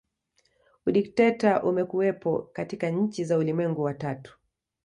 [0.85, 4.39] Udikteta umekuwepo katika nchi za ulimwengu wa tatu